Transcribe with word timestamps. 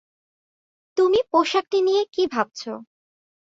তুমি 0.97 1.19
পোশাকটি 1.31 1.77
নিয়ে 1.81 2.03
কি 2.13 2.23
ভাবছ? 2.33 2.61